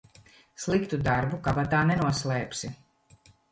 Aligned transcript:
Sliktu 0.63 0.99
darbu 1.09 1.41
kabatā 1.49 1.83
nenoslēpsi. 1.93 2.75